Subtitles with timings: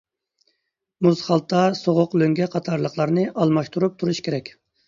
[1.07, 4.55] مۇز خالتا، سوغۇق لۆڭگە قاتارلىقلارنى ئالماشتۇرۇپ تۇرۇش كېرەك.